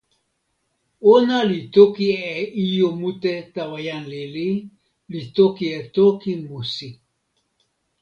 ona 1.15 1.37
li 1.49 1.59
toki 1.73 2.05
e 2.27 2.31
ijo 2.63 2.89
mute 2.99 3.33
tawa 3.53 3.77
jan 3.87 4.03
lili, 4.11 4.49
li 5.11 5.21
toki 5.35 5.65
e 5.77 5.79
toki 5.95 6.31
musi. 6.47 6.89